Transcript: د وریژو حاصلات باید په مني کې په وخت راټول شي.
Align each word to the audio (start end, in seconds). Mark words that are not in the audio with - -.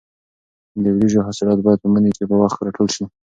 د 0.83 0.85
وریژو 0.95 1.25
حاصلات 1.27 1.59
باید 1.65 1.79
په 1.83 1.87
مني 1.93 2.11
کې 2.15 2.23
په 2.29 2.35
وخت 2.43 2.57
راټول 2.65 2.87
شي. 2.95 3.03